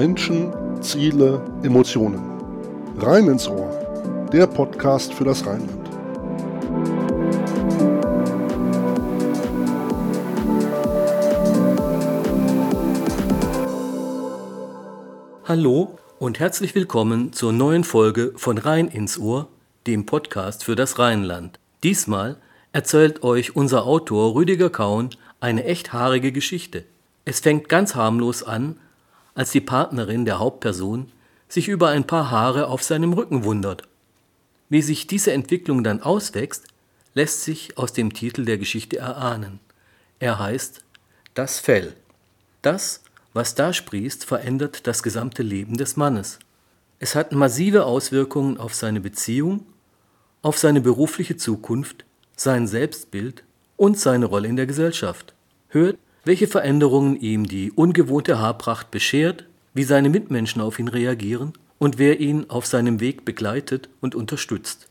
[0.00, 2.22] Menschen, Ziele, Emotionen.
[2.98, 5.88] Rein ins Ohr, der Podcast für das Rheinland.
[15.44, 19.48] Hallo und herzlich willkommen zur neuen Folge von Rhein ins Ohr,
[19.88, 21.58] dem Podcast für das Rheinland.
[21.82, 22.36] Diesmal
[22.70, 26.84] erzählt euch unser Autor Rüdiger Kaun eine echt haarige Geschichte.
[27.24, 28.78] Es fängt ganz harmlos an,
[29.38, 31.12] als die Partnerin der Hauptperson
[31.46, 33.84] sich über ein paar Haare auf seinem Rücken wundert.
[34.68, 36.64] Wie sich diese Entwicklung dann auswächst,
[37.14, 39.60] lässt sich aus dem Titel der Geschichte erahnen.
[40.18, 40.82] Er heißt
[41.34, 41.94] Das Fell.
[42.62, 46.40] Das, was da sprießt, verändert das gesamte Leben des Mannes.
[46.98, 49.64] Es hat massive Auswirkungen auf seine Beziehung,
[50.42, 53.44] auf seine berufliche Zukunft, sein Selbstbild
[53.76, 55.32] und seine Rolle in der Gesellschaft.
[55.68, 55.96] Hört,
[56.28, 62.20] welche Veränderungen ihm die ungewohnte Haarpracht beschert, wie seine Mitmenschen auf ihn reagieren und wer
[62.20, 64.90] ihn auf seinem Weg begleitet und unterstützt.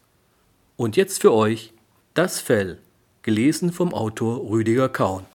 [0.78, 1.74] Und jetzt für euch
[2.16, 2.80] Das Fell,
[3.22, 5.28] gelesen vom Autor Rüdiger Kaun.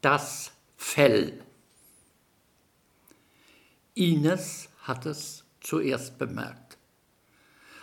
[0.00, 1.34] Das Fell.
[3.92, 6.78] Ines hat es zuerst bemerkt.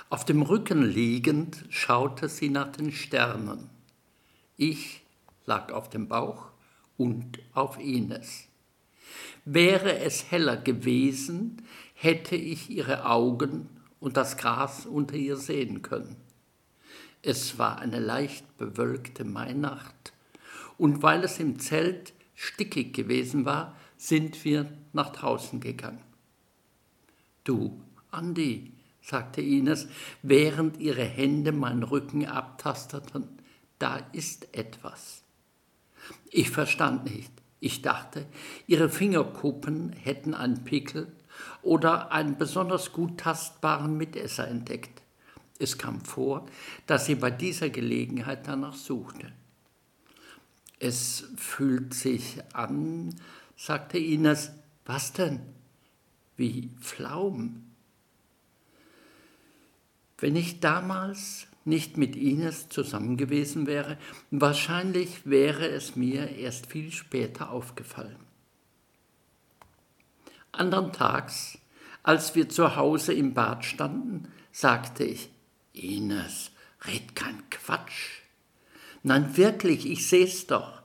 [0.10, 3.70] Auf dem Rücken liegend schaute sie nach den Sternen.
[4.58, 5.04] Ich
[5.50, 6.52] lag auf dem Bauch
[6.96, 8.48] und auf Ines.
[9.44, 11.64] Wäre es heller gewesen,
[11.96, 13.68] hätte ich ihre Augen
[14.00, 16.16] und das Gras unter ihr sehen können.
[17.24, 20.14] Es war eine leicht bewölkte Mainacht,
[20.78, 26.04] und weil es im Zelt stickig gewesen war, sind wir nach draußen gegangen.
[27.44, 29.88] Du, Andi, sagte Ines,
[30.22, 33.28] während ihre Hände meinen Rücken abtasteten,
[33.80, 35.24] da ist etwas.
[36.32, 37.32] Ich verstand nicht.
[37.60, 38.26] Ich dachte,
[38.68, 41.12] ihre Fingerkuppen hätten einen Pickel
[41.62, 45.02] oder einen besonders gut tastbaren Mitesser entdeckt.
[45.60, 46.46] Es kam vor,
[46.88, 49.32] dass sie bei dieser Gelegenheit danach suchte.
[50.80, 53.14] Es fühlt sich an,
[53.58, 54.52] sagte Ines.
[54.86, 55.42] Was denn?
[56.38, 57.76] Wie Pflaumen.
[60.18, 63.98] Wenn ich damals nicht mit Ines zusammen gewesen wäre,
[64.32, 68.18] wahrscheinlich wäre es mir erst viel später aufgefallen.
[70.52, 71.58] Andern Tags,
[72.04, 75.30] als wir zu Hause im Bad standen, sagte ich,
[75.74, 76.52] Ines,
[76.86, 78.22] red kein Quatsch.
[79.04, 80.82] Nein, wirklich, ich seh's doch.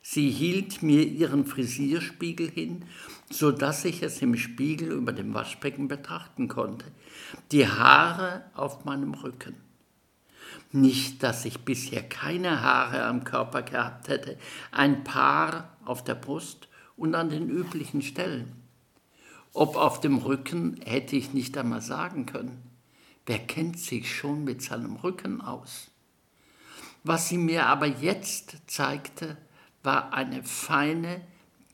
[0.00, 2.84] Sie hielt mir ihren Frisierspiegel hin,
[3.28, 6.86] so dass ich es im Spiegel über dem Waschbecken betrachten konnte.
[7.50, 9.65] Die Haare auf meinem Rücken.
[10.72, 14.38] Nicht, dass ich bisher keine Haare am Körper gehabt hätte,
[14.72, 18.52] ein paar auf der Brust und an den üblichen Stellen.
[19.52, 22.62] Ob auf dem Rücken hätte ich nicht einmal sagen können.
[23.24, 25.90] Wer kennt sich schon mit seinem Rücken aus?
[27.04, 29.36] Was sie mir aber jetzt zeigte,
[29.82, 31.20] war eine feine,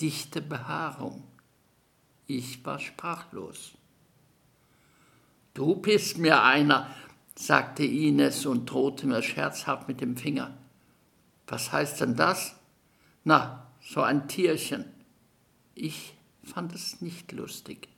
[0.00, 1.24] dichte Behaarung.
[2.26, 3.72] Ich war sprachlos.
[5.54, 6.88] Du bist mir einer,
[7.34, 10.56] sagte Ines und drohte mir scherzhaft mit dem Finger.
[11.46, 12.54] Was heißt denn das?
[13.24, 14.84] Na, so ein Tierchen.
[15.74, 17.88] Ich fand es nicht lustig.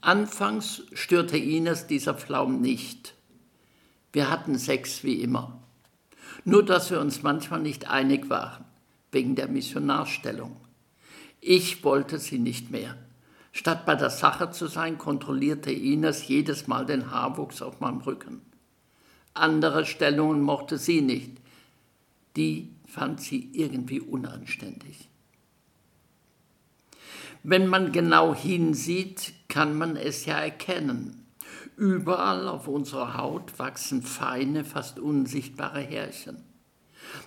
[0.00, 3.14] Anfangs störte Ines dieser Pflaum nicht.
[4.12, 5.62] Wir hatten Sex wie immer.
[6.44, 8.64] Nur dass wir uns manchmal nicht einig waren,
[9.12, 10.56] wegen der Missionarstellung.
[11.40, 12.96] Ich wollte sie nicht mehr.
[13.56, 18.42] Statt bei der Sache zu sein, kontrollierte Ines jedes Mal den Haarwuchs auf meinem Rücken.
[19.32, 21.30] Andere Stellungen mochte sie nicht.
[22.34, 25.08] Die fand sie irgendwie unanständig.
[27.44, 31.24] Wenn man genau hinsieht, kann man es ja erkennen.
[31.76, 36.42] Überall auf unserer Haut wachsen feine, fast unsichtbare Härchen.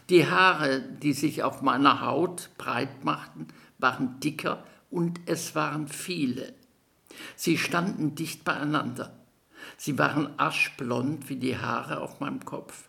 [0.09, 3.47] Die Haare, die sich auf meiner Haut breit machten,
[3.77, 6.53] waren dicker und es waren viele.
[7.35, 9.13] Sie standen dicht beieinander.
[9.77, 12.83] Sie waren aschblond wie die Haare auf meinem Kopf.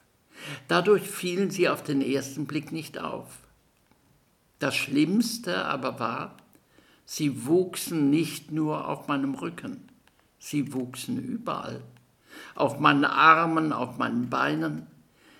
[0.69, 3.27] Dadurch fielen sie auf den ersten Blick nicht auf.
[4.59, 6.37] Das Schlimmste aber war,
[7.05, 9.89] sie wuchsen nicht nur auf meinem Rücken,
[10.39, 11.83] sie wuchsen überall,
[12.55, 14.87] auf meinen Armen, auf meinen Beinen.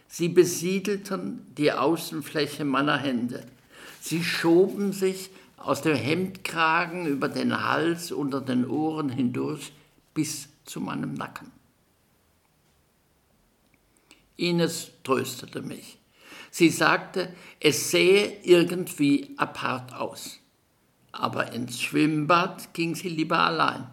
[0.07, 3.45] Sie besiedelten die Außenfläche meiner Hände.
[4.01, 9.73] Sie schoben sich aus dem Hemdkragen über den Hals, unter den Ohren hindurch
[10.15, 11.51] bis zu meinem Nacken.
[14.37, 15.99] Ines tröstete mich.
[16.51, 20.39] Sie sagte, es sähe irgendwie apart aus.
[21.13, 23.87] Aber ins Schwimmbad ging sie lieber allein.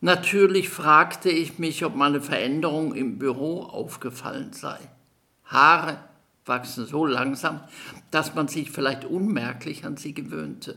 [0.00, 4.78] Natürlich fragte ich mich, ob meine Veränderung im Büro aufgefallen sei.
[5.44, 6.07] Haare
[6.48, 7.60] wachsen so langsam,
[8.10, 10.76] dass man sich vielleicht unmerklich an sie gewöhnte.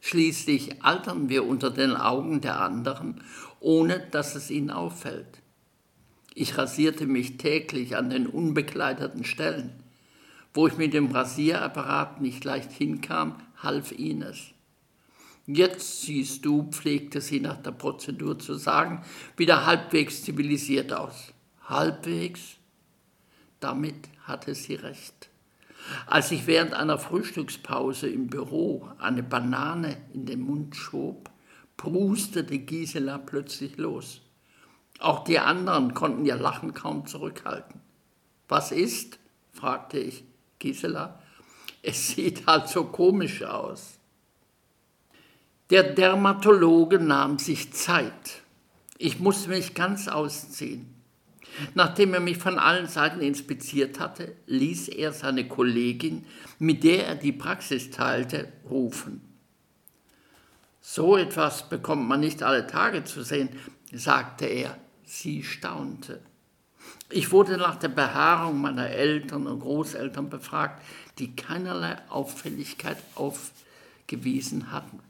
[0.00, 3.22] Schließlich altern wir unter den Augen der anderen,
[3.60, 5.40] ohne dass es ihnen auffällt.
[6.34, 9.72] Ich rasierte mich täglich an den unbekleideten Stellen.
[10.52, 14.54] Wo ich mit dem Rasierapparat nicht leicht hinkam, half Ines.
[15.46, 19.04] Jetzt siehst du, pflegte sie nach der Prozedur zu sagen,
[19.36, 21.32] wieder halbwegs zivilisiert aus.
[21.68, 22.56] Halbwegs?
[23.60, 25.30] Damit hatte sie recht.
[26.06, 31.30] Als ich während einer Frühstückspause im Büro eine Banane in den Mund schob,
[31.76, 34.22] prustete Gisela plötzlich los.
[34.98, 37.80] Auch die anderen konnten ihr Lachen kaum zurückhalten.
[38.48, 39.18] Was ist?
[39.52, 40.24] fragte ich
[40.58, 41.20] Gisela.
[41.82, 43.98] Es sieht halt so komisch aus.
[45.70, 48.42] Der Dermatologe nahm sich Zeit.
[48.96, 50.93] Ich musste mich ganz ausziehen.
[51.74, 56.26] Nachdem er mich von allen Seiten inspiziert hatte, ließ er seine Kollegin,
[56.58, 59.20] mit der er die Praxis teilte, rufen.
[60.80, 63.48] So etwas bekommt man nicht alle Tage zu sehen,
[63.92, 64.76] sagte er.
[65.06, 66.20] Sie staunte.
[67.10, 70.82] Ich wurde nach der Behaarung meiner Eltern und Großeltern befragt,
[71.18, 75.00] die keinerlei Auffälligkeit aufgewiesen hatten.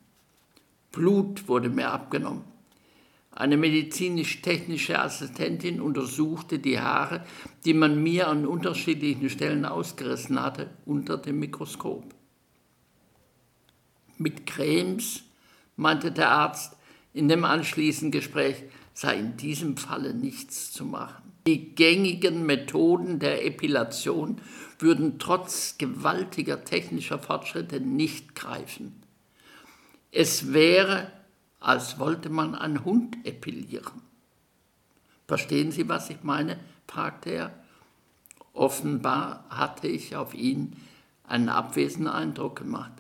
[0.93, 2.45] Blut wurde mir abgenommen.
[3.37, 7.25] Eine medizinisch-technische Assistentin untersuchte die Haare,
[7.65, 12.15] die man mir an unterschiedlichen Stellen ausgerissen hatte, unter dem Mikroskop.
[14.19, 15.25] Mit Cremes,
[15.75, 16.77] meinte der Arzt
[17.13, 21.33] in dem anschließenden Gespräch, sei in diesem Falle nichts zu machen.
[21.49, 24.41] Die gängigen Methoden der Epilation
[24.79, 29.03] würden trotz gewaltiger technischer Fortschritte nicht greifen.
[30.13, 31.11] Es wäre
[31.65, 34.03] als wollte man einen Hund epilieren.
[35.27, 36.59] Verstehen Sie, was ich meine?
[36.87, 37.55] fragte er.
[38.53, 40.77] Offenbar hatte ich auf ihn
[41.27, 42.93] einen abwesenden Eindruck gemacht.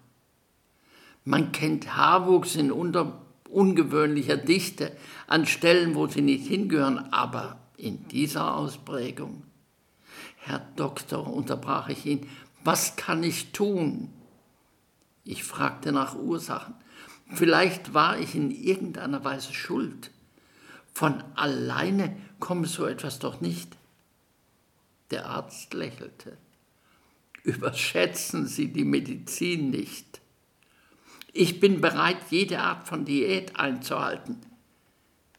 [1.24, 4.96] Man kennt Haarwuchs in ungewöhnlicher Dichte
[5.26, 9.42] an Stellen, wo sie nicht hingehören, aber in dieser Ausprägung.
[10.36, 12.28] Herr Doktor, unterbrach ich ihn,
[12.64, 14.10] was kann ich tun?
[15.22, 16.74] Ich fragte nach Ursachen.
[17.32, 20.10] Vielleicht war ich in irgendeiner Weise schuld.
[20.92, 23.76] Von alleine komme so etwas doch nicht.
[25.10, 26.36] Der Arzt lächelte.
[27.42, 30.20] Überschätzen Sie die Medizin nicht.
[31.32, 34.40] Ich bin bereit, jede Art von Diät einzuhalten.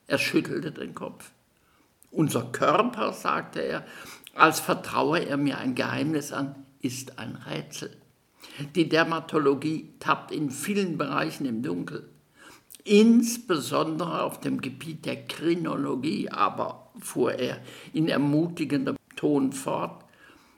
[0.07, 1.31] Er schüttelte den Kopf.
[2.11, 3.85] Unser Körper, sagte er,
[4.35, 7.95] als vertraue er mir ein Geheimnis an, ist ein Rätsel.
[8.75, 12.07] Die Dermatologie tappt in vielen Bereichen im Dunkel.
[12.83, 17.59] Insbesondere auf dem Gebiet der Krinologie, aber, fuhr er
[17.93, 20.05] in ermutigendem Ton fort,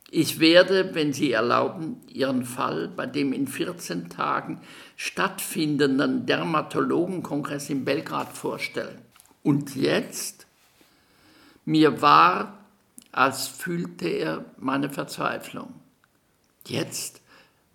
[0.10, 4.62] ich werde, wenn Sie erlauben, Ihren Fall bei dem in 14 Tagen
[4.96, 9.02] stattfindenden Dermatologenkongress in Belgrad vorstellen.
[9.44, 10.48] Und jetzt?
[11.66, 12.58] Mir war,
[13.12, 15.74] als fühlte er meine Verzweiflung.
[16.66, 17.22] Jetzt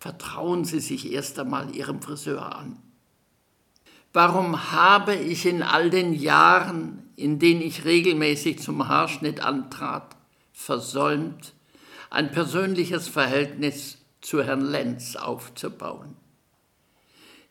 [0.03, 2.77] vertrauen Sie sich erst einmal Ihrem Friseur an.
[4.11, 10.17] Warum habe ich in all den Jahren, in denen ich regelmäßig zum Haarschnitt antrat,
[10.51, 11.53] versäumt,
[12.09, 16.17] ein persönliches Verhältnis zu Herrn Lenz aufzubauen?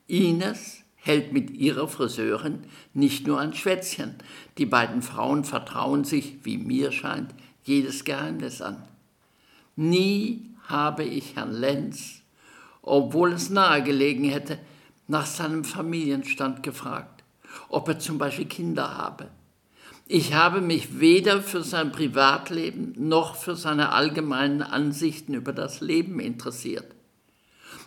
[0.06, 4.16] Ines hält mit ihrer Friseurin nicht nur ein Schwätzchen.
[4.58, 8.86] Die beiden Frauen vertrauen sich, wie mir scheint, jedes Geheimnis an.
[9.74, 12.21] Nie habe ich Herrn Lenz
[12.82, 14.58] obwohl es nahegelegen hätte,
[15.08, 17.22] nach seinem Familienstand gefragt,
[17.68, 19.28] ob er zum Beispiel Kinder habe.
[20.06, 26.20] Ich habe mich weder für sein Privatleben noch für seine allgemeinen Ansichten über das Leben
[26.20, 26.86] interessiert.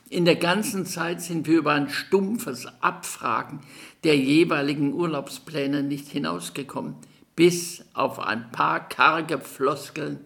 [0.09, 3.61] In der ganzen Zeit sind wir über ein stumpfes Abfragen
[4.03, 6.95] der jeweiligen Urlaubspläne nicht hinausgekommen,
[7.35, 10.19] bis auf ein paar karge Floskeln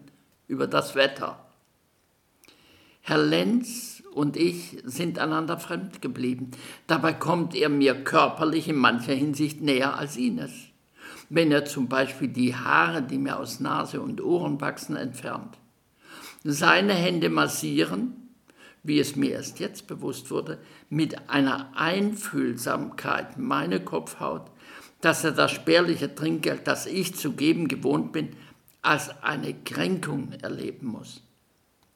[0.48, 1.44] über das Wetter.
[3.00, 6.50] Herr Lenz und ich sind einander fremd geblieben.
[6.86, 10.52] Dabei kommt er mir körperlich in mancher Hinsicht näher als Ines.
[11.28, 15.58] Wenn er zum Beispiel die Haare, die mir aus Nase und Ohren wachsen, entfernt.
[16.42, 18.14] Seine Hände massieren,
[18.82, 24.50] wie es mir erst jetzt bewusst wurde, mit einer Einfühlsamkeit meine Kopfhaut,
[25.00, 28.30] dass er das spärliche Trinkgeld, das ich zu geben gewohnt bin,
[28.82, 31.22] als eine Kränkung erleben muss.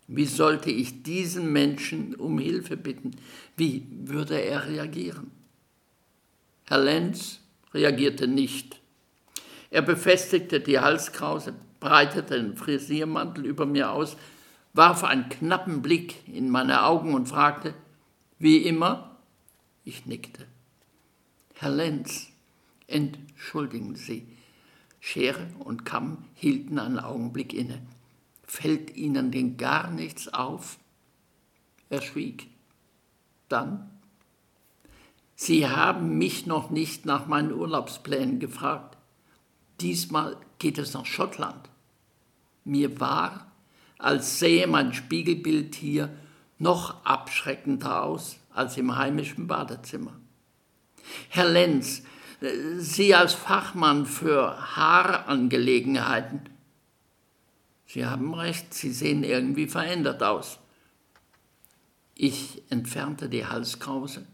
[0.06, 3.12] Wie sollte ich diesen Menschen um Hilfe bitten?
[3.56, 5.30] Wie würde er reagieren?
[6.66, 7.40] Herr Lenz
[7.72, 8.80] reagierte nicht.
[9.70, 14.16] Er befestigte die Halskrause, breitete den Frisiermantel über mir aus,
[14.72, 17.74] warf einen knappen Blick in meine Augen und fragte,
[18.38, 19.18] wie immer?
[19.84, 20.46] Ich nickte.
[21.54, 22.28] Herr Lenz,
[22.86, 24.26] entschuldigen Sie.
[25.00, 27.80] Schere und Kamm hielten einen Augenblick inne.
[28.54, 30.78] Fällt Ihnen denn gar nichts auf?
[31.90, 32.46] Er schwieg.
[33.48, 33.90] Dann?
[35.34, 38.96] Sie haben mich noch nicht nach meinen Urlaubsplänen gefragt.
[39.80, 41.68] Diesmal geht es nach Schottland.
[42.62, 43.50] Mir war,
[43.98, 46.16] als sähe mein Spiegelbild hier
[46.56, 50.16] noch abschreckender aus als im heimischen Badezimmer.
[51.28, 52.04] Herr Lenz,
[52.76, 56.53] Sie als Fachmann für Haarangelegenheiten,
[57.94, 60.58] Sie haben recht, Sie sehen irgendwie verändert aus.
[62.16, 64.26] Ich entfernte die Halskrause,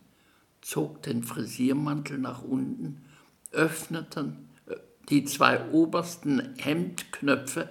[0.62, 3.04] zog den Frisiermantel nach unten,
[3.50, 4.76] öffnete äh,
[5.10, 7.68] die zwei obersten Hemdknöpfe,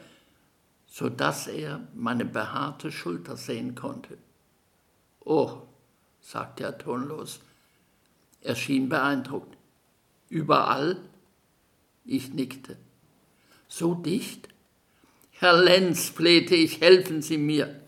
[0.85, 4.19] sodass er meine behaarte Schulter sehen konnte.
[5.25, 5.63] Oh,
[6.21, 7.39] sagte er tonlos.
[8.41, 9.57] Er schien beeindruckt.
[10.29, 11.01] Überall?
[12.05, 12.77] Ich nickte.
[13.67, 14.49] So dicht?
[15.39, 17.79] Herr Lenz, flehte ich, helfen Sie mir.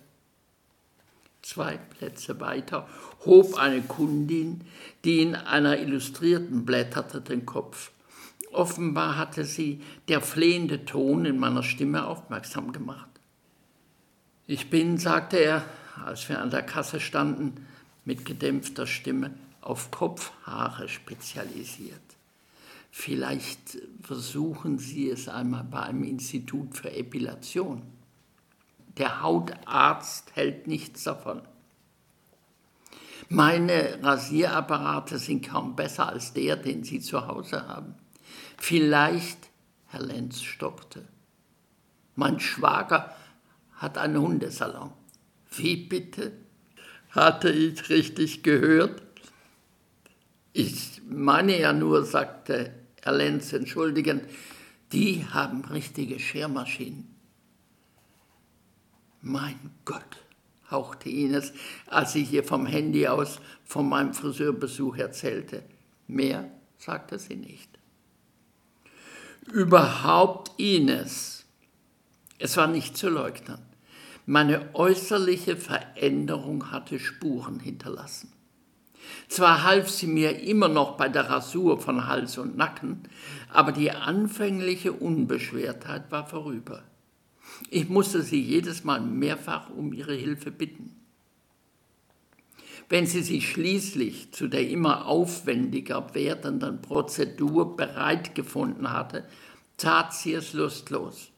[1.42, 2.88] Zwei Plätze weiter
[3.26, 4.62] hob eine Kundin,
[5.04, 7.92] die in einer Illustrierten blätterte, den Kopf.
[8.54, 13.10] Offenbar hatte sie der flehende Ton in meiner Stimme aufmerksam gemacht.
[14.48, 15.66] Ich bin, sagte er,
[16.06, 17.68] als wir an der Kasse standen,
[18.06, 22.00] mit gedämpfter Stimme auf Kopfhaare spezialisiert.
[22.92, 27.84] Vielleicht versuchen Sie es einmal bei einem Institut für Epilation.
[28.98, 31.42] Der Hautarzt hält nichts davon.
[33.30, 37.96] Meine Rasierapparate sind kaum besser als der, den Sie zu Hause haben.
[38.58, 39.50] Vielleicht,
[39.88, 41.08] Herr Lenz stockte,
[42.16, 43.16] mein Schwager
[43.72, 44.92] hat einen Hundesalon.
[45.50, 46.34] Wie bitte?
[47.12, 49.02] Hatte ich richtig gehört?
[50.52, 54.24] Ich meine ja nur, sagte Herr Lenz entschuldigend,
[54.92, 57.16] die haben richtige Schermaschinen.
[59.22, 60.18] Mein Gott,
[60.70, 61.54] hauchte Ines,
[61.88, 65.64] als ich ihr vom Handy aus von meinem Friseurbesuch erzählte.
[66.08, 67.70] Mehr sagte sie nicht.
[69.52, 71.46] Überhaupt Ines.
[72.40, 73.60] Es war nicht zu leugnen.
[74.26, 78.32] Meine äußerliche Veränderung hatte Spuren hinterlassen.
[79.28, 83.04] Zwar half sie mir immer noch bei der Rasur von Hals und Nacken,
[83.50, 86.84] aber die anfängliche Unbeschwertheit war vorüber.
[87.70, 90.96] Ich musste sie jedes Mal mehrfach um ihre Hilfe bitten.
[92.90, 99.26] Wenn sie sich schließlich zu der immer aufwendiger werdenden Prozedur bereit gefunden hatte,
[99.78, 101.32] tat sie es lustlos.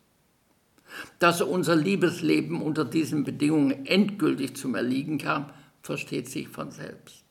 [1.20, 5.50] Dass unser Liebesleben unter diesen Bedingungen endgültig zum Erliegen kam,
[5.84, 7.23] versteht sich von selbst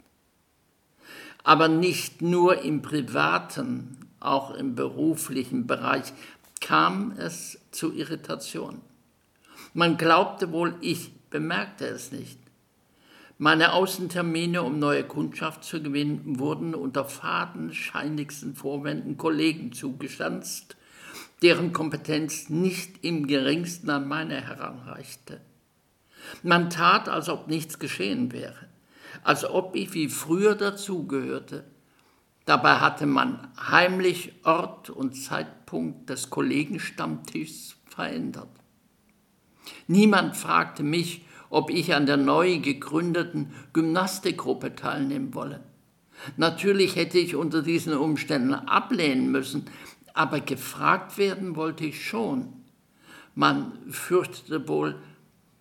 [1.44, 6.12] aber nicht nur im privaten, auch im beruflichen Bereich
[6.60, 8.80] kam es zu Irritation.
[9.74, 12.38] Man glaubte wohl, ich bemerkte es nicht.
[13.38, 20.76] Meine Außentermine, um neue Kundschaft zu gewinnen, wurden unter fadenscheinigsten Vorwänden Kollegen zugestanzt,
[21.42, 25.40] deren Kompetenz nicht im geringsten an meine heranreichte.
[26.44, 28.71] Man tat, als ob nichts geschehen wäre
[29.22, 31.64] als ob ich wie früher dazugehörte.
[32.44, 38.48] Dabei hatte man heimlich Ort und Zeitpunkt des Kollegenstammtischs verändert.
[39.86, 45.60] Niemand fragte mich, ob ich an der neu gegründeten Gymnastikgruppe teilnehmen wolle.
[46.36, 49.66] Natürlich hätte ich unter diesen Umständen ablehnen müssen,
[50.14, 52.48] aber gefragt werden wollte ich schon.
[53.34, 54.96] Man fürchtete wohl,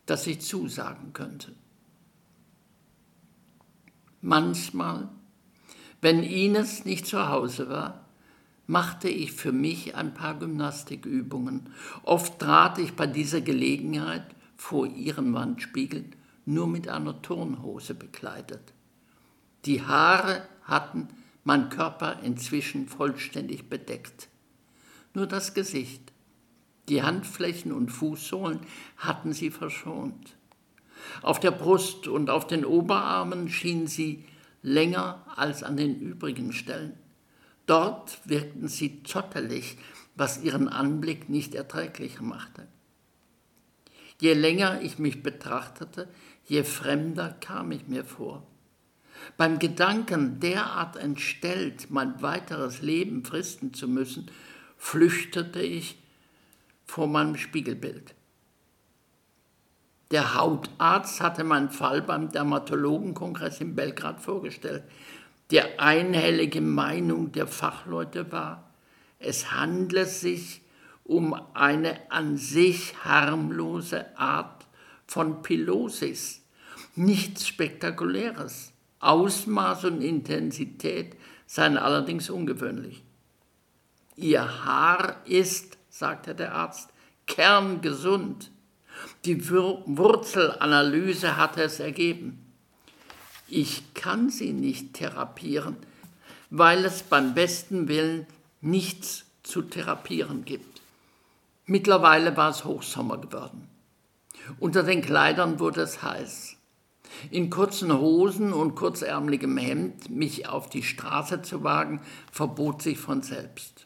[0.06, 1.54] dass ich zusagen könnte.
[4.22, 5.10] Manchmal,
[6.00, 8.06] wenn Ines nicht zu Hause war,
[8.68, 11.70] machte ich für mich ein paar Gymnastikübungen.
[12.04, 14.24] Oft trat ich bei dieser Gelegenheit
[14.56, 18.74] vor ihren Wandspiegeln nur mit einer Turnhose bekleidet.
[19.66, 21.08] Die Haare hatten
[21.44, 24.30] mein Körper inzwischen vollständig bedeckt.
[25.14, 26.12] Nur das Gesicht,
[26.90, 28.60] die Handflächen und Fußsohlen
[28.98, 30.36] hatten sie verschont.
[31.22, 34.26] Auf der Brust und auf den Oberarmen schien sie
[34.62, 36.94] länger als an den übrigen Stellen.
[37.66, 39.78] Dort wirkten sie zottelig,
[40.16, 42.68] was ihren Anblick nicht erträglicher machte.
[44.20, 46.08] Je länger ich mich betrachtete,
[46.46, 48.46] je fremder kam ich mir vor.
[49.38, 54.30] Beim Gedanken, derart entstellt mein weiteres Leben fristen zu müssen,
[54.78, 55.98] flüchtete ich
[56.86, 58.14] vor meinem Spiegelbild.
[60.12, 64.84] Der Hautarzt hatte meinen Fall beim Dermatologenkongress in Belgrad vorgestellt.
[65.52, 68.72] Die einhellige Meinung der Fachleute war,
[69.20, 70.62] es handle sich
[71.04, 74.66] um eine an sich harmlose Art
[75.08, 76.42] von Pilosis,
[76.96, 78.74] nichts Spektakuläres.
[79.00, 81.16] Ausmaß und Intensität
[81.48, 83.04] seien allerdings ungewöhnlich.
[84.16, 86.90] Ihr Haar ist, sagte der Arzt,
[87.26, 88.51] kerngesund.
[89.26, 92.46] Die Wurzelanalyse hat es ergeben.
[93.48, 95.76] Ich kann sie nicht therapieren,
[96.50, 98.26] weil es beim besten Willen
[98.62, 100.82] nichts zu therapieren gibt.
[101.66, 103.68] Mittlerweile war es Hochsommer geworden.
[104.60, 106.58] Unter den Kleidern wurde es heiß.
[107.30, 113.22] In kurzen Hosen und kurzärmeligem Hemd mich auf die Straße zu wagen, verbot sich von
[113.22, 113.86] selbst.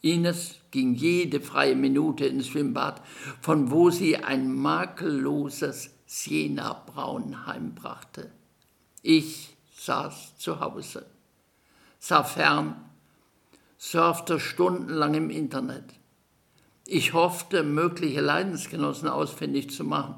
[0.00, 3.02] Ines ging jede freie Minute ins Schwimmbad,
[3.40, 8.30] von wo sie ein makelloses Siena-Braun heimbrachte.
[9.02, 11.06] Ich saß zu Hause,
[11.98, 12.76] sah fern,
[13.76, 15.84] surfte stundenlang im Internet.
[16.86, 20.16] Ich hoffte, mögliche Leidensgenossen ausfindig zu machen.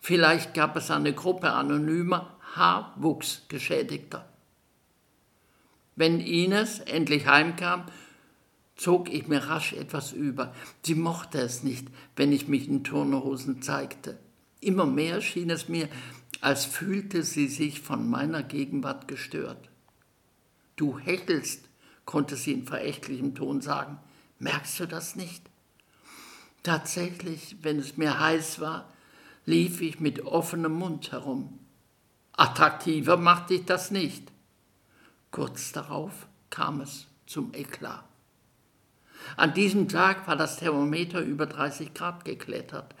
[0.00, 4.28] Vielleicht gab es eine Gruppe anonymer Haarwuchsgeschädigter.
[5.94, 7.84] Wenn Ines endlich heimkam,
[8.76, 10.54] zog ich mir rasch etwas über.
[10.84, 14.18] Sie mochte es nicht, wenn ich mich in Turnerhosen zeigte.
[14.60, 15.88] Immer mehr schien es mir,
[16.40, 19.68] als fühlte sie sich von meiner Gegenwart gestört.
[20.76, 21.68] Du hechelst,
[22.04, 23.98] konnte sie in verächtlichem Ton sagen.
[24.38, 25.48] Merkst du das nicht?
[26.62, 28.92] Tatsächlich, wenn es mir heiß war,
[29.44, 31.58] lief ich mit offenem Mund herum.
[32.32, 34.32] Attraktiver machte ich das nicht.
[35.30, 38.04] Kurz darauf kam es zum Eklat.
[39.36, 42.94] An diesem Tag war das Thermometer über 30 Grad geklettert.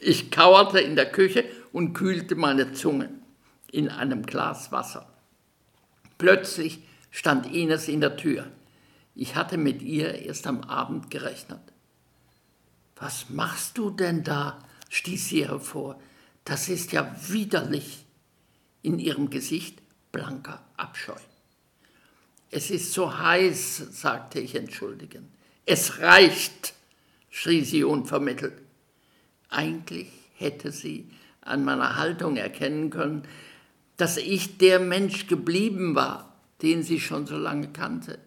[0.00, 3.10] Ich kauerte in der Küche und kühlte meine Zunge
[3.70, 5.06] in einem Glas Wasser.
[6.18, 8.46] Plötzlich stand Ines in der Tür.
[9.14, 11.60] Ich hatte mit ihr erst am Abend gerechnet.
[12.96, 14.58] Was machst du denn da?
[14.88, 15.98] stieß sie hervor.
[16.44, 18.04] Das ist ja widerlich.
[18.82, 21.16] In ihrem Gesicht blanker Abscheu.
[22.50, 25.28] Es ist so heiß, sagte ich entschuldigend.
[25.68, 26.74] Es reicht,
[27.28, 28.62] schrie sie unvermittelt.
[29.50, 33.24] Eigentlich hätte sie an meiner Haltung erkennen können,
[33.96, 38.20] dass ich der Mensch geblieben war, den sie schon so lange kannte.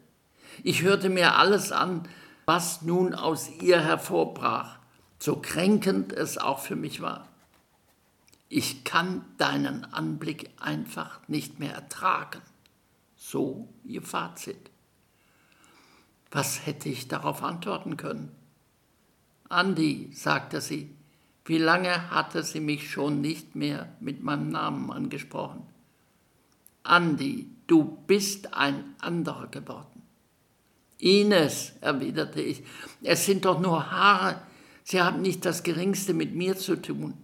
[0.63, 2.07] Ich hörte mir alles an,
[2.45, 4.77] was nun aus ihr hervorbrach,
[5.17, 7.29] so kränkend es auch für mich war.
[8.49, 12.41] Ich kann deinen Anblick einfach nicht mehr ertragen.
[13.15, 14.68] So ihr Fazit.
[16.31, 18.31] Was hätte ich darauf antworten können?
[19.49, 20.95] Andi, sagte sie,
[21.45, 25.63] wie lange hatte sie mich schon nicht mehr mit meinem Namen angesprochen?
[26.83, 30.03] Andi, du bist ein anderer geworden.
[30.99, 32.63] Ines, erwiderte ich,
[33.01, 34.41] es sind doch nur Haare,
[34.83, 37.15] sie haben nicht das geringste mit mir zu tun.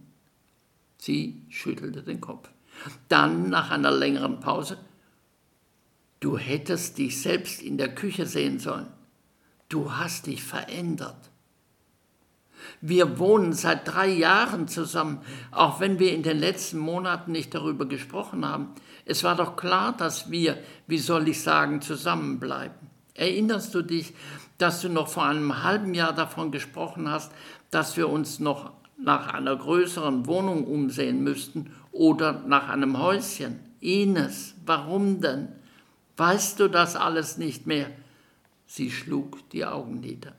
[0.98, 2.48] Sie schüttelte den Kopf.
[3.08, 4.78] Dann, nach einer längeren Pause,
[6.18, 8.95] du hättest dich selbst in der Küche sehen sollen
[9.68, 11.30] du hast dich verändert.
[12.80, 17.86] Wir wohnen seit drei Jahren zusammen, auch wenn wir in den letzten Monaten nicht darüber
[17.86, 18.68] gesprochen haben.
[19.04, 22.90] Es war doch klar, dass wir, wie soll ich sagen, zusammenbleiben.
[23.14, 24.14] Erinnerst du dich,
[24.58, 27.32] dass du noch vor einem halben Jahr davon gesprochen hast,
[27.70, 33.60] dass wir uns noch nach einer größeren Wohnung umsehen müssten oder nach einem Häuschen?
[33.80, 35.48] Ines, warum denn?
[36.16, 37.90] Weißt du das alles nicht mehr?
[38.66, 40.34] Sie schlug die Augen nieder.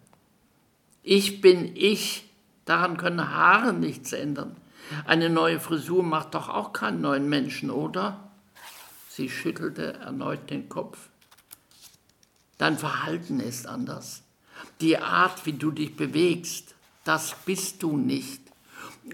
[1.04, 2.26] Ich bin ich,
[2.66, 4.58] daran können Haare nichts ändern.
[5.06, 8.32] Eine neue Frisur macht doch auch keinen neuen Menschen, oder?
[9.10, 11.10] Sie schüttelte erneut den Kopf.
[12.58, 14.24] Dein Verhalten ist anders.
[14.82, 18.42] Die Art, wie du dich bewegst, das bist du nicht.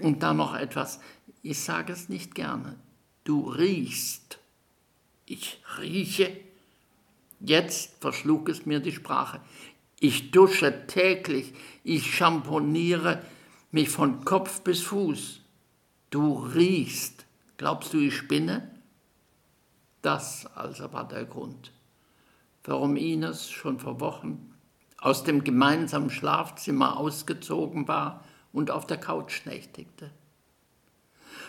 [0.00, 1.00] Und dann noch etwas,
[1.42, 2.76] ich sage es nicht gerne.
[3.22, 4.38] Du riechst.
[5.26, 6.36] Ich rieche?
[7.46, 9.40] Jetzt verschlug es mir die Sprache.
[10.00, 11.52] Ich dusche täglich,
[11.82, 13.22] ich schamponiere
[13.70, 15.40] mich von Kopf bis Fuß.
[16.10, 17.26] Du riechst.
[17.56, 18.70] Glaubst du, ich spinne?
[20.02, 21.72] Das also war der Grund.
[22.64, 24.54] warum Ines schon vor Wochen
[24.98, 30.10] aus dem gemeinsamen Schlafzimmer ausgezogen war und auf der Couch nächtigte.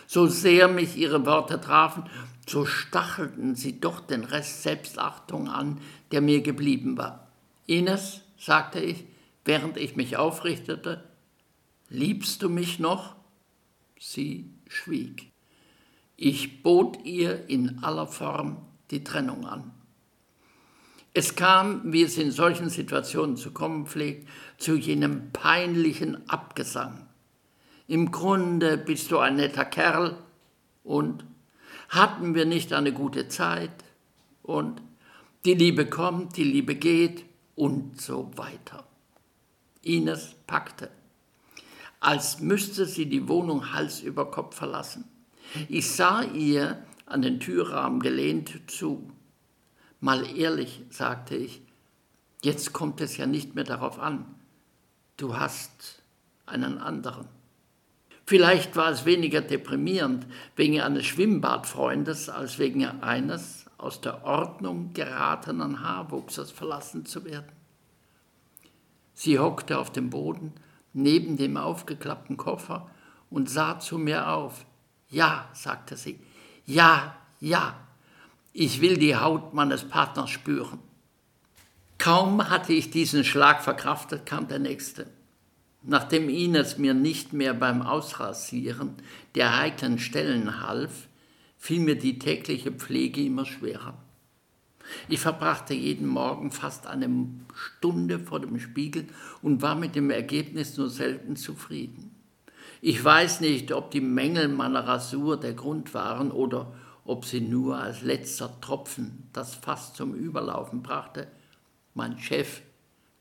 [0.06, 2.04] So sehr mich ihre Worte trafen,
[2.48, 5.80] so stachelten sie doch den Rest Selbstachtung an,
[6.12, 7.28] der mir geblieben war.
[7.66, 9.04] Ines, sagte ich,
[9.44, 11.04] während ich mich aufrichtete,
[11.88, 13.16] liebst du mich noch?
[13.98, 15.32] Sie schwieg.
[16.16, 18.58] Ich bot ihr in aller Form
[18.90, 19.72] die Trennung an.
[21.12, 27.05] Es kam, wie es in solchen Situationen zu kommen pflegt, zu jenem peinlichen Abgesang.
[27.88, 30.18] Im Grunde bist du ein netter Kerl
[30.82, 31.24] und
[31.88, 33.84] hatten wir nicht eine gute Zeit
[34.42, 34.82] und
[35.44, 38.84] die Liebe kommt, die Liebe geht und so weiter.
[39.82, 40.90] Ines packte,
[42.00, 45.04] als müsste sie die Wohnung Hals über Kopf verlassen.
[45.68, 49.12] Ich sah ihr an den Türrahmen gelehnt zu.
[50.00, 51.62] Mal ehrlich, sagte ich,
[52.42, 54.26] jetzt kommt es ja nicht mehr darauf an.
[55.16, 56.02] Du hast
[56.46, 57.35] einen anderen.
[58.28, 65.80] Vielleicht war es weniger deprimierend wegen eines Schwimmbadfreundes als wegen eines aus der Ordnung geratenen
[65.80, 67.52] Haarwuchses verlassen zu werden.
[69.14, 70.52] Sie hockte auf dem Boden
[70.92, 72.90] neben dem aufgeklappten Koffer
[73.30, 74.66] und sah zu mir auf.
[75.08, 76.18] Ja, sagte sie,
[76.64, 77.76] ja, ja,
[78.52, 80.80] ich will die Haut meines Partners spüren.
[81.98, 85.06] Kaum hatte ich diesen Schlag verkraftet, kam der nächste.
[85.82, 88.94] Nachdem Ines mir nicht mehr beim Ausrasieren
[89.34, 91.08] der heiklen Stellen half,
[91.58, 93.94] fiel mir die tägliche Pflege immer schwerer.
[95.08, 97.08] Ich verbrachte jeden Morgen fast eine
[97.54, 99.08] Stunde vor dem Spiegel
[99.42, 102.14] und war mit dem Ergebnis nur selten zufrieden.
[102.80, 106.72] Ich weiß nicht, ob die Mängel meiner Rasur der Grund waren oder
[107.04, 111.28] ob sie nur als letzter Tropfen das Fass zum Überlaufen brachte.
[111.94, 112.62] Mein Chef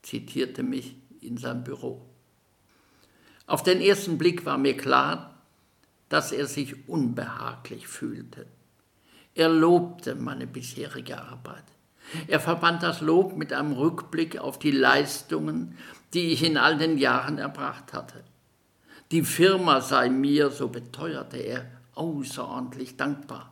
[0.02, 2.02] zitierte mich in seinem Büro.
[3.48, 5.36] Auf den ersten Blick war mir klar,
[6.10, 8.46] dass er sich unbehaglich fühlte.
[9.34, 11.64] Er lobte meine bisherige Arbeit.
[12.28, 15.78] Er verband das Lob mit einem Rückblick auf die Leistungen,
[16.14, 18.24] die ich in all den Jahren erbracht hatte.
[19.12, 23.52] Die Firma sei mir, so beteuerte er, außerordentlich dankbar.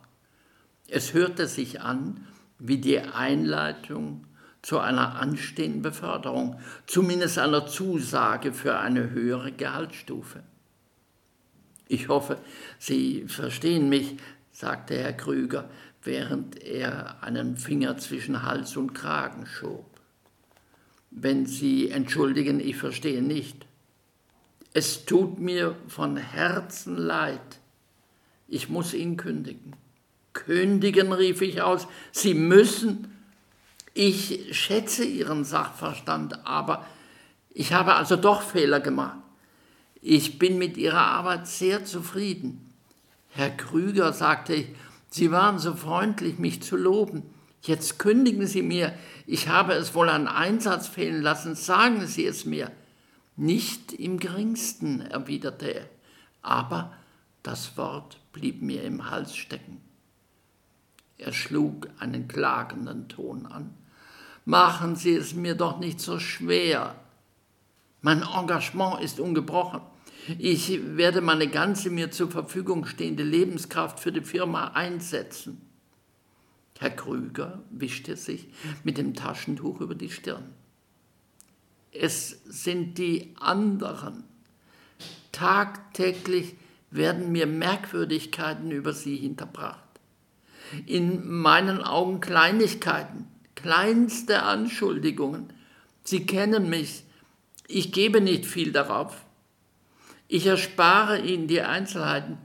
[0.88, 2.26] Es hörte sich an
[2.58, 4.26] wie die Einleitung
[4.64, 10.42] zu einer anstehenden Beförderung, zumindest einer Zusage für eine höhere Gehaltsstufe.
[11.86, 12.38] Ich hoffe,
[12.78, 14.16] Sie verstehen mich,
[14.52, 15.68] sagte Herr Krüger,
[16.02, 19.84] während er einen Finger zwischen Hals und Kragen schob.
[21.10, 23.66] Wenn Sie entschuldigen, ich verstehe nicht.
[24.72, 27.60] Es tut mir von Herzen leid.
[28.48, 29.76] Ich muss ihn kündigen.
[30.32, 31.86] Kündigen, rief ich aus.
[32.12, 33.13] Sie müssen.
[33.96, 36.84] Ich schätze Ihren Sachverstand, aber
[37.50, 39.18] ich habe also doch Fehler gemacht.
[40.02, 42.72] Ich bin mit Ihrer Arbeit sehr zufrieden.
[43.30, 44.66] Herr Krüger, sagte ich,
[45.08, 47.22] Sie waren so freundlich, mich zu loben.
[47.62, 48.92] Jetzt kündigen Sie mir,
[49.26, 52.72] ich habe es wohl an Einsatz fehlen lassen, sagen Sie es mir.
[53.36, 55.88] Nicht im geringsten, erwiderte er,
[56.42, 56.92] aber
[57.44, 59.80] das Wort blieb mir im Hals stecken.
[61.16, 63.72] Er schlug einen klagenden Ton an.
[64.44, 66.94] Machen Sie es mir doch nicht so schwer.
[68.02, 69.80] Mein Engagement ist ungebrochen.
[70.38, 75.60] Ich werde meine ganze mir zur Verfügung stehende Lebenskraft für die Firma einsetzen.
[76.78, 78.48] Herr Krüger wischte sich
[78.82, 80.54] mit dem Taschentuch über die Stirn.
[81.92, 84.24] Es sind die anderen.
[85.32, 86.56] Tagtäglich
[86.90, 89.84] werden mir Merkwürdigkeiten über sie hinterbracht
[90.86, 93.26] in meinen Augen Kleinigkeiten,
[93.64, 95.50] kleinste Anschuldigungen.
[96.02, 97.02] Sie kennen mich,
[97.66, 99.24] ich gebe nicht viel darauf.
[100.28, 102.36] Ich erspare Ihnen die Einzelheiten,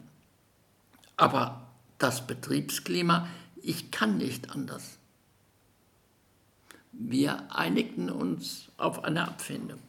[1.17, 3.27] aber das Betriebsklima,
[3.61, 4.97] ich kann nicht anders.
[6.93, 9.81] Wir einigten uns auf eine Abfindung.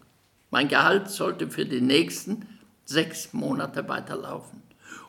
[0.51, 2.45] Mein Gehalt sollte für die nächsten
[2.85, 4.61] sechs Monate weiterlaufen,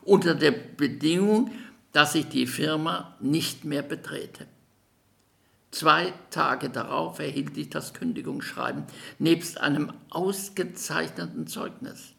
[0.03, 1.49] unter der Bedingung,
[1.93, 4.45] dass ich die Firma nicht mehr betrete.
[5.71, 8.83] Zwei Tage darauf erhielt ich das Kündigungsschreiben
[9.19, 12.13] nebst einem ausgezeichneten Zeugnis.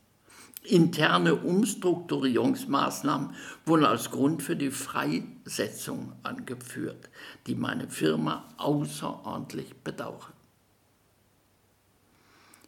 [0.64, 3.34] Interne Umstrukturierungsmaßnahmen
[3.66, 7.10] wurden als Grund für die Freisetzung angeführt,
[7.46, 10.32] die meine Firma außerordentlich bedauert.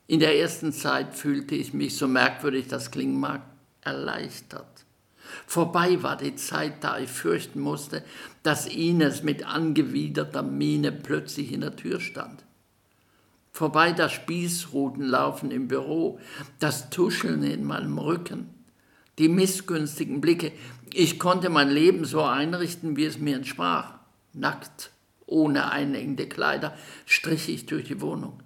[0.07, 3.43] In der ersten Zeit fühlte ich mich, so merkwürdig das klingen mag,
[3.81, 4.85] erleichtert.
[5.47, 8.05] Vorbei war die Zeit, da ich fürchten musste,
[8.43, 12.45] dass Ines mit angewiderter Miene plötzlich in der Tür stand.
[13.53, 16.19] Vorbei das Spießrutenlaufen im Büro,
[16.59, 18.49] das Tuscheln in meinem Rücken,
[19.19, 20.51] die missgünstigen Blicke.
[20.93, 23.95] Ich konnte mein Leben so einrichten, wie es mir entsprach.
[24.33, 24.91] Nackt,
[25.27, 28.43] ohne einengende Kleider, strich ich durch die Wohnung.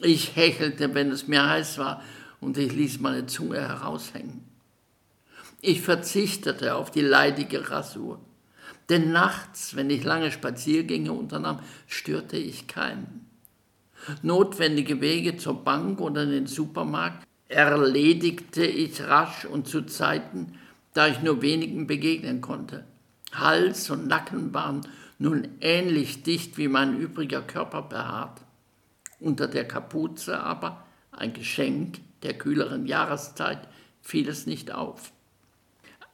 [0.00, 2.02] Ich hechelte, wenn es mir heiß war,
[2.40, 4.47] und ich ließ meine Zunge heraushängen.
[5.60, 8.20] Ich verzichtete auf die leidige Rasur.
[8.88, 13.26] Denn nachts, wenn ich lange Spaziergänge unternahm, störte ich keinen.
[14.22, 20.54] Notwendige Wege zur Bank oder in den Supermarkt erledigte ich rasch und zu Zeiten,
[20.94, 22.84] da ich nur wenigen begegnen konnte.
[23.32, 24.82] Hals und Nacken waren
[25.18, 28.40] nun ähnlich dicht wie mein übriger Körper behaart.
[29.20, 33.66] Unter der Kapuze aber, ein Geschenk der kühleren Jahreszeit,
[34.00, 35.12] fiel es nicht auf.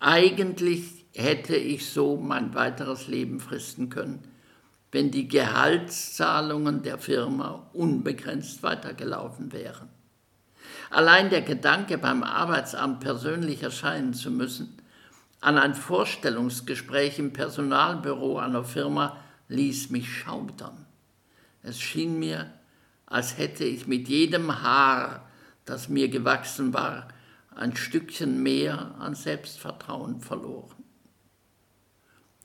[0.00, 4.22] Eigentlich hätte ich so mein weiteres Leben fristen können,
[4.92, 9.88] wenn die Gehaltszahlungen der Firma unbegrenzt weitergelaufen wären.
[10.90, 14.76] Allein der Gedanke, beim Arbeitsamt persönlich erscheinen zu müssen,
[15.40, 19.16] an ein Vorstellungsgespräch im Personalbüro einer Firma
[19.48, 20.86] ließ mich schaudern.
[21.62, 22.50] Es schien mir,
[23.06, 25.28] als hätte ich mit jedem Haar,
[25.64, 27.08] das mir gewachsen war,
[27.56, 30.84] ein Stückchen mehr an Selbstvertrauen verloren.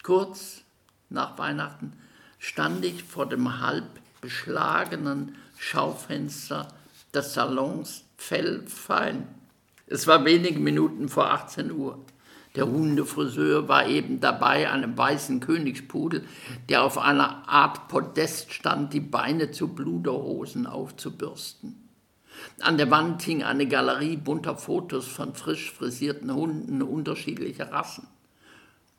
[0.04, 0.64] Kurz
[1.10, 1.94] nach Weihnachten
[2.38, 3.88] stand ich vor dem halb
[4.22, 6.68] beschlagenen Schaufenster
[7.14, 9.28] des Salons Fellfein.
[9.88, 12.00] Es war wenige Minuten vor 18 Uhr.
[12.56, 16.26] Der Hundefriseur war eben dabei, einem weißen Königspudel,
[16.68, 21.79] der auf einer Art Podest stand, die Beine zu Bluderhosen aufzubürsten.
[22.60, 28.08] An der Wand hing eine Galerie bunter Fotos von frisch frisierten Hunden unterschiedlicher Rassen.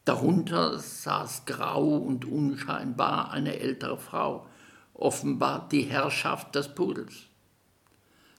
[0.05, 4.47] Darunter saß grau und unscheinbar eine ältere Frau,
[4.95, 7.27] offenbar die Herrschaft des Pudels.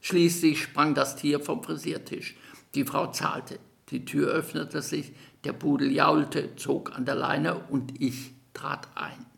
[0.01, 2.35] Schließlich sprang das Tier vom Frisiertisch.
[2.73, 3.59] Die Frau zahlte.
[3.89, 9.30] Die Tür öffnete sich, der Pudel jaulte, zog an der Leine und ich trat ein.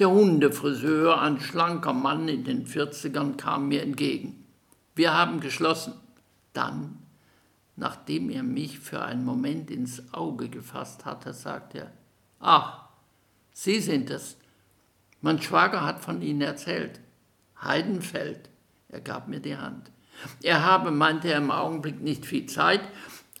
[0.00, 4.44] Der Hundefriseur, ein schlanker Mann in den 40ern, kam mir entgegen.
[4.96, 5.94] Wir haben geschlossen.
[6.52, 6.98] Dann,
[7.76, 11.92] nachdem er mich für einen Moment ins Auge gefasst hatte, sagte er,
[12.40, 12.84] Ach,
[13.52, 14.36] Sie sind es.
[15.20, 17.00] Mein Schwager hat von Ihnen erzählt.
[17.62, 18.50] Heidenfeld.
[18.88, 19.90] Er gab mir die Hand.
[20.42, 22.82] Er habe, meinte er im Augenblick, nicht viel Zeit,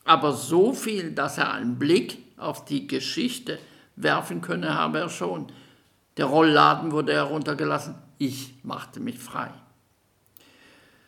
[0.04, 3.58] aber so viel, dass er einen Blick auf die Geschichte
[3.96, 5.48] werfen könne, habe er schon.
[6.16, 7.96] Der Rollladen wurde heruntergelassen.
[8.18, 9.50] Ich machte mich frei.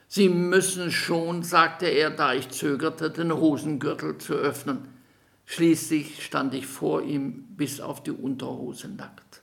[0.09, 4.89] Sie müssen schon, sagte er, da ich zögerte, den Hosengürtel zu öffnen.
[5.45, 9.43] Schließlich stand ich vor ihm bis auf die Unterhose nackt.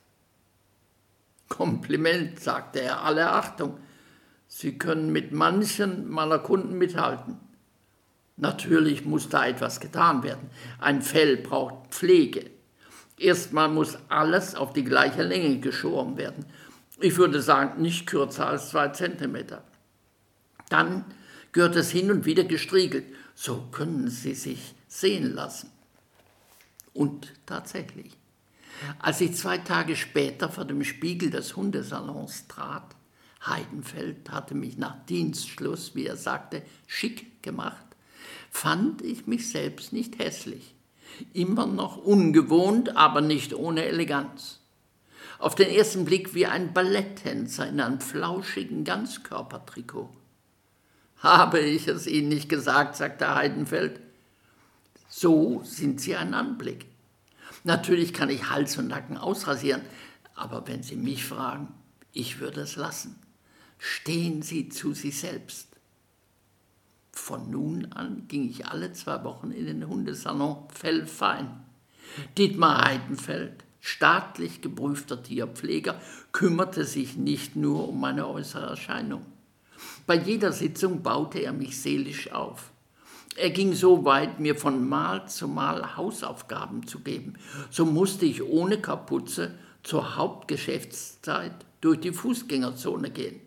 [1.48, 3.78] Kompliment, sagte er, alle Achtung.
[4.48, 7.38] Sie können mit manchen meiner Kunden mithalten.
[8.36, 10.50] Natürlich muss da etwas getan werden.
[10.78, 12.50] Ein Fell braucht Pflege.
[13.18, 16.44] Erstmal muss alles auf die gleiche Länge geschoren werden.
[17.00, 19.62] Ich würde sagen, nicht kürzer als zwei Zentimeter.
[20.68, 21.04] Dann
[21.52, 23.04] gehört es hin und wieder gestriegelt.
[23.34, 25.70] So können Sie sich sehen lassen.
[26.92, 28.16] Und tatsächlich,
[28.98, 32.94] als ich zwei Tage später vor dem Spiegel des Hundesalons trat,
[33.46, 37.84] Heidenfeld hatte mich nach Dienstschluss, wie er sagte, schick gemacht,
[38.50, 40.73] fand ich mich selbst nicht hässlich.
[41.32, 44.60] Immer noch ungewohnt, aber nicht ohne Eleganz.
[45.38, 50.10] Auf den ersten Blick wie ein Balletttänzer in einem flauschigen Ganzkörpertrikot.
[51.18, 54.00] Habe ich es Ihnen nicht gesagt, sagte Heidenfeld.
[55.08, 56.86] So sind Sie ein Anblick.
[57.62, 59.82] Natürlich kann ich Hals und Nacken ausrasieren,
[60.34, 61.68] aber wenn Sie mich fragen,
[62.12, 63.16] ich würde es lassen
[63.84, 65.68] stehen Sie zu sich selbst.
[67.14, 71.48] Von nun an ging ich alle zwei Wochen in den Hundesalon Fellfein.
[72.36, 76.00] Dietmar Heidenfeld, staatlich geprüfter Tierpfleger,
[76.32, 79.24] kümmerte sich nicht nur um meine äußere Erscheinung.
[80.06, 82.70] Bei jeder Sitzung baute er mich seelisch auf.
[83.36, 87.34] Er ging so weit, mir von Mal zu Mal Hausaufgaben zu geben.
[87.70, 93.40] So musste ich ohne Kapuze zur Hauptgeschäftszeit durch die Fußgängerzone gehen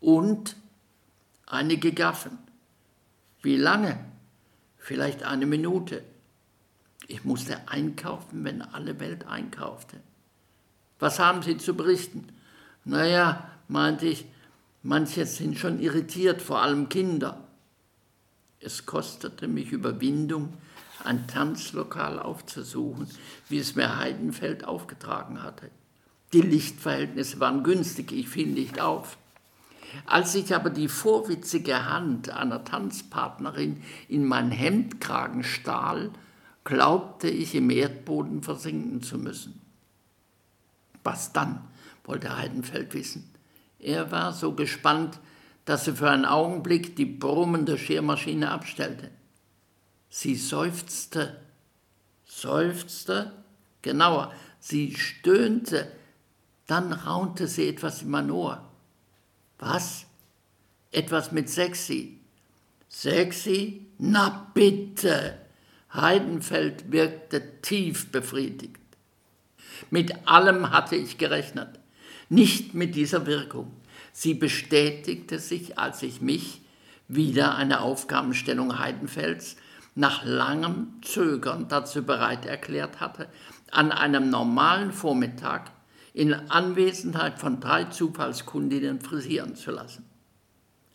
[0.00, 0.56] und
[1.46, 2.38] einige Gaffen.
[3.42, 3.98] Wie lange?
[4.78, 6.02] Vielleicht eine Minute.
[7.08, 9.98] Ich musste einkaufen, wenn alle Welt einkaufte.
[10.98, 12.28] Was haben Sie zu berichten?
[12.84, 14.24] Naja, meinte ich,
[14.82, 17.48] manche sind schon irritiert, vor allem Kinder.
[18.60, 20.54] Es kostete mich Überwindung,
[21.04, 23.08] ein Tanzlokal aufzusuchen,
[23.48, 25.70] wie es mir Heidenfeld aufgetragen hatte.
[26.32, 29.18] Die Lichtverhältnisse waren günstig, ich fiel nicht auf.
[30.06, 36.10] Als ich aber die vorwitzige Hand einer Tanzpartnerin in mein Hemdkragen stahl,
[36.64, 39.60] glaubte ich im Erdboden versinken zu müssen.
[41.04, 41.60] Was dann?
[42.04, 43.32] wollte Heidenfeld wissen.
[43.78, 45.20] Er war so gespannt,
[45.64, 49.10] dass er für einen Augenblick die brummende Schermaschine abstellte.
[50.08, 51.40] Sie seufzte,
[52.24, 53.32] seufzte,
[53.82, 55.90] genauer, sie stöhnte,
[56.66, 58.68] dann raunte sie etwas in mein Ohr.
[59.62, 60.06] Was?
[60.90, 62.18] Etwas mit sexy.
[62.88, 63.86] Sexy?
[63.98, 65.38] Na bitte!
[65.94, 68.80] Heidenfeld wirkte tief befriedigt.
[69.88, 71.78] Mit allem hatte ich gerechnet,
[72.28, 73.70] nicht mit dieser Wirkung.
[74.12, 76.62] Sie bestätigte sich, als ich mich,
[77.06, 79.56] wieder eine Aufgabenstellung Heidenfelds,
[79.94, 83.28] nach langem Zögern dazu bereit erklärt hatte,
[83.70, 85.70] an einem normalen Vormittag
[86.14, 90.04] in Anwesenheit von drei Zufallskundinnen frisieren zu lassen.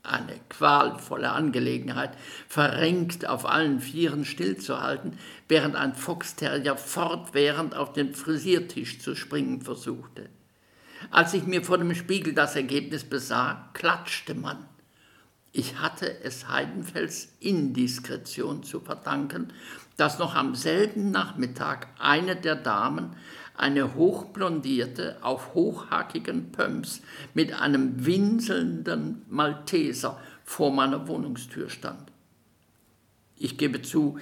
[0.04, 2.12] Eine qualvolle Angelegenheit,
[2.48, 5.18] verrenkt auf allen Vieren stillzuhalten,
[5.50, 10.30] während ein Foxterrier fortwährend auf den Frisiertisch zu springen versuchte.
[11.12, 14.66] Als ich mir vor dem Spiegel das Ergebnis besah, klatschte man.
[15.52, 19.52] Ich hatte es Heidenfels Indiskretion zu verdanken,
[19.98, 23.16] dass noch am selben Nachmittag eine der Damen
[23.58, 27.02] eine hochblondierte, auf hochhackigen Pumps
[27.34, 32.12] mit einem winselnden Malteser vor meiner Wohnungstür stand.
[33.36, 34.18] Ich gebe zu,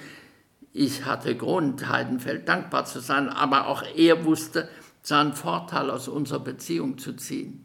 [0.72, 4.68] ich hatte Grund, Heidenfeld dankbar zu sein, aber auch er wusste,
[5.02, 7.64] seinen Vorteil aus unserer Beziehung zu ziehen.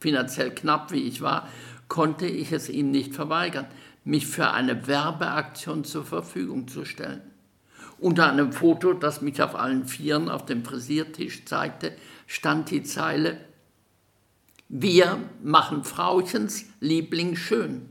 [0.00, 1.48] Finanziell knapp wie ich war,
[1.88, 3.66] konnte ich es ihm nicht verweigern,
[4.04, 7.22] mich für eine Werbeaktion zur Verfügung zu stellen.
[8.00, 13.40] Unter einem Foto, das mich auf allen Vieren auf dem Frisiertisch zeigte, stand die Zeile
[14.68, 17.88] Wir machen Frauchens Liebling schön.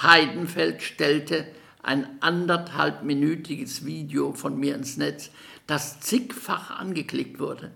[0.00, 1.46] Heidenfeld stellte
[1.82, 5.30] ein anderthalbminütiges Video von mir ins Netz,
[5.66, 7.72] das zigfach angeklickt wurde.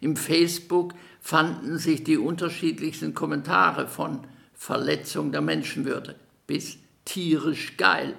[0.00, 4.20] Im Facebook fanden sich die unterschiedlichsten Kommentare von
[4.54, 8.14] Verletzung der Menschenwürde bis tierisch geil.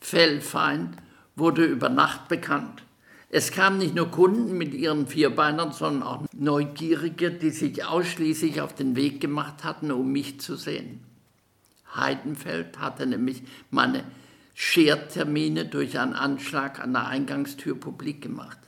[0.00, 0.96] Fellfeind
[1.36, 2.82] wurde über Nacht bekannt.
[3.30, 8.74] Es kamen nicht nur Kunden mit ihren Vierbeinern, sondern auch Neugierige, die sich ausschließlich auf
[8.74, 11.00] den Weg gemacht hatten, um mich zu sehen.
[11.96, 14.04] Heidenfeld hatte nämlich meine
[14.54, 18.58] Schertermine durch einen Anschlag an der Eingangstür publik gemacht.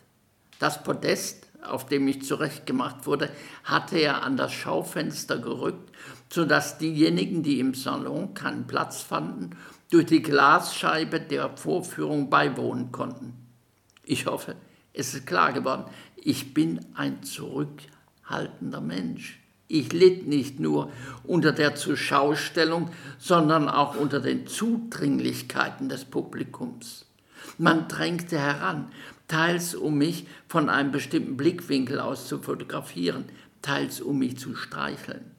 [0.59, 3.31] Das Podest, auf dem ich zurechtgemacht wurde,
[3.63, 5.93] hatte er an das Schaufenster gerückt,
[6.31, 9.51] sodass diejenigen, die im Salon keinen Platz fanden,
[9.91, 13.35] durch die Glasscheibe der Vorführung beiwohnen konnten.
[14.05, 14.57] Ich hoffe,
[14.93, 15.85] es ist klar geworden,
[16.17, 19.41] ich bin ein zurückhaltender Mensch.
[19.69, 20.91] Ich litt nicht nur
[21.25, 27.07] unter der Zuschaustellung, sondern auch unter den Zudringlichkeiten des Publikums.
[27.59, 28.91] Man drängte heran,
[29.29, 33.25] teils um mich von einem bestimmten Blickwinkel aus zu fotografieren,
[33.63, 35.36] teils um mich zu streicheln.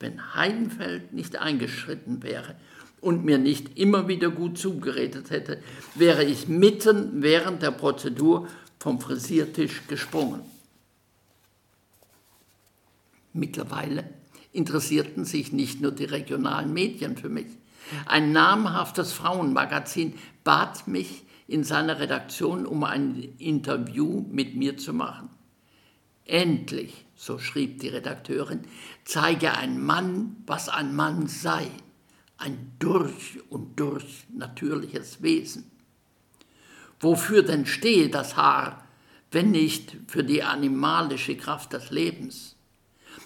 [0.00, 2.56] Wenn Heidenfeld nicht eingeschritten wäre
[3.02, 5.62] und mir nicht immer wieder gut zugeredet hätte,
[5.94, 10.40] wäre ich mitten während der Prozedur vom Frisiertisch gesprungen.
[13.34, 14.04] Mittlerweile
[14.52, 17.46] interessierten sich nicht nur die regionalen Medien für mich.
[18.06, 25.28] Ein namhaftes Frauenmagazin bat mich in seiner Redaktion, um ein Interview mit mir zu machen.
[26.30, 28.60] Endlich, so schrieb die Redakteurin,
[29.04, 31.66] zeige ein Mann, was ein Mann sei,
[32.38, 35.68] ein durch und durch natürliches Wesen.
[37.00, 38.86] Wofür denn stehe das Haar,
[39.32, 42.54] wenn nicht für die animalische Kraft des Lebens?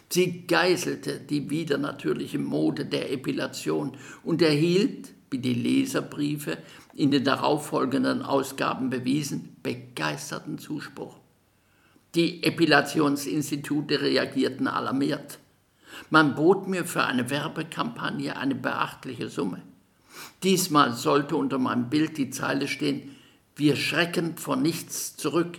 [0.08, 6.56] Sie geißelte die widernatürliche Mode der Epilation und erhielt, wie die Leserbriefe
[6.94, 11.23] in den darauffolgenden Ausgaben bewiesen, begeisterten Zuspruch.
[12.14, 15.40] Die Epilationsinstitute reagierten alarmiert.
[16.10, 19.62] Man bot mir für eine Werbekampagne eine beachtliche Summe.
[20.44, 23.16] Diesmal sollte unter meinem Bild die Zeile stehen,
[23.56, 25.58] wir schrecken vor nichts zurück.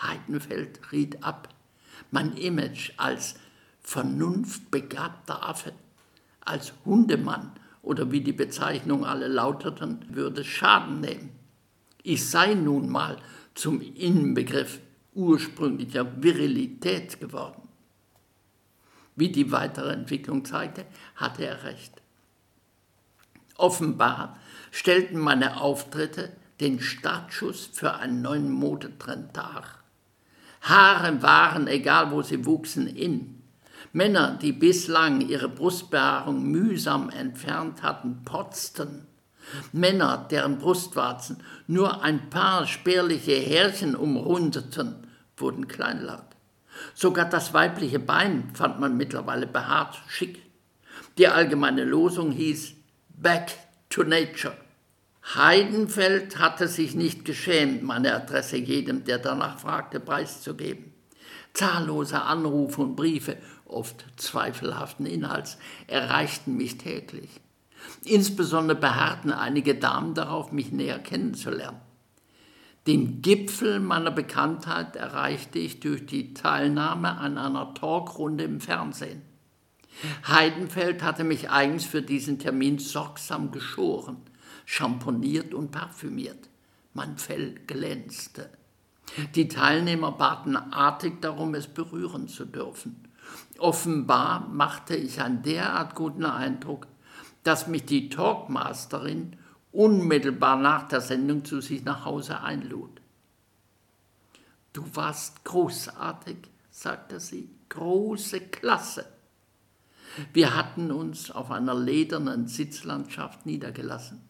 [0.00, 1.48] Heidenfeld riet ab.
[2.10, 3.34] Mein Image als
[3.82, 5.72] vernunftbegabter Affe,
[6.40, 7.52] als Hundemann
[7.82, 11.30] oder wie die Bezeichnung alle lauterten, würde Schaden nehmen.
[12.02, 13.16] Ich sei nun mal
[13.54, 14.80] zum Innenbegriff
[15.14, 17.68] ursprünglicher Virilität geworden.
[19.16, 20.86] Wie die weitere Entwicklung zeigte,
[21.16, 22.00] hatte er recht.
[23.56, 24.38] Offenbar
[24.70, 29.64] stellten meine Auftritte den Startschuss für einen neuen Modetrend dar.
[30.62, 33.42] Haare waren, egal wo sie wuchsen, in.
[33.92, 39.06] Männer, die bislang ihre Brustbehaarung mühsam entfernt hatten, potzten.
[39.72, 46.24] Männer, deren Brustwarzen nur ein paar spärliche Härchen umrundeten, wurden kleinlaut.
[46.94, 50.42] Sogar das weibliche Bein fand man mittlerweile behaart schick.
[51.18, 52.74] Die allgemeine Losung hieß
[53.08, 53.52] Back
[53.88, 54.56] to Nature.
[55.34, 60.92] Heidenfeld hatte sich nicht geschämt, meine Adresse jedem, der danach fragte, preiszugeben.
[61.52, 63.36] Zahllose Anrufe und Briefe,
[63.66, 67.28] oft zweifelhaften Inhalts, erreichten mich täglich.
[68.04, 71.80] Insbesondere beharrten einige Damen darauf, mich näher kennenzulernen.
[72.86, 79.22] Den Gipfel meiner Bekanntheit erreichte ich durch die Teilnahme an einer Talkrunde im Fernsehen.
[80.26, 84.16] Heidenfeld hatte mich eigens für diesen Termin sorgsam geschoren,
[84.64, 86.48] champoniert und parfümiert.
[86.94, 88.50] Mein Fell glänzte.
[89.34, 93.08] Die Teilnehmer baten artig darum, es berühren zu dürfen.
[93.58, 96.86] Offenbar machte ich einen derart guten Eindruck,
[97.42, 99.36] dass mich die Talkmasterin
[99.72, 103.00] unmittelbar nach der Sendung zu sich nach Hause einlud.
[104.72, 106.36] Du warst großartig,
[106.70, 109.06] sagte sie, große Klasse.
[110.32, 114.20] Wir hatten uns auf einer ledernen Sitzlandschaft niedergelassen.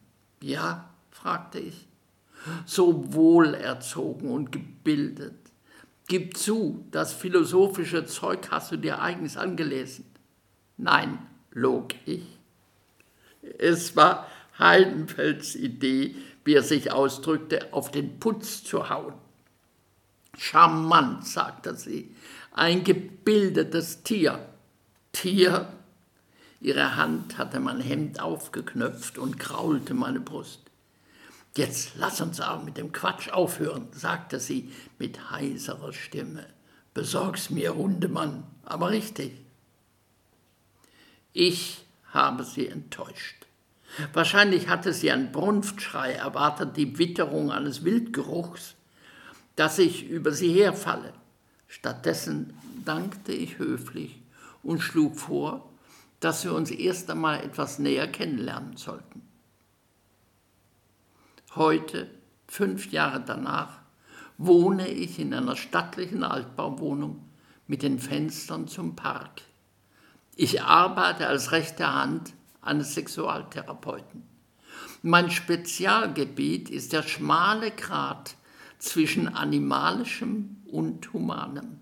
[0.42, 1.86] Ja, fragte ich,
[2.64, 5.34] so wohlerzogen und gebildet.
[6.06, 10.06] Gib zu, das philosophische Zeug hast du dir eigens angelesen.
[10.76, 11.18] Nein,
[11.52, 12.39] log ich.
[13.58, 14.26] Es war
[14.58, 16.14] Heidenfelds Idee,
[16.44, 19.14] wie er sich ausdrückte, auf den Putz zu hauen.
[20.36, 22.14] Charmant, sagte sie,
[22.52, 24.48] ein gebildetes Tier.
[25.12, 25.72] Tier?
[26.60, 30.60] Ihre Hand hatte mein Hemd aufgeknöpft und kraulte meine Brust.
[31.56, 36.46] Jetzt lass uns auch mit dem Quatsch aufhören, sagte sie mit heiserer Stimme.
[36.94, 39.32] Besorg's mir, Hundemann, aber richtig.
[41.32, 43.46] Ich habe sie enttäuscht.
[44.12, 48.76] Wahrscheinlich hatte sie einen Brunftschrei erwartet, die Witterung eines Wildgeruchs,
[49.56, 51.12] dass ich über sie herfalle.
[51.66, 52.54] Stattdessen
[52.84, 54.22] dankte ich höflich
[54.62, 55.70] und schlug vor,
[56.20, 59.22] dass wir uns erst einmal etwas näher kennenlernen sollten.
[61.54, 62.08] Heute,
[62.46, 63.80] fünf Jahre danach,
[64.38, 67.24] wohne ich in einer stattlichen Altbauwohnung
[67.66, 69.42] mit den Fenstern zum Park.
[70.42, 72.32] Ich arbeite als rechte Hand
[72.62, 74.22] eines Sexualtherapeuten.
[75.02, 78.36] Mein Spezialgebiet ist der schmale Grat
[78.78, 81.78] zwischen animalischem und humanem.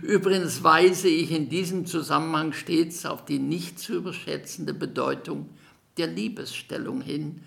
[0.00, 5.50] Übrigens weise ich in diesem Zusammenhang stets auf die nicht zu überschätzende Bedeutung
[5.98, 7.42] der Liebesstellung hin,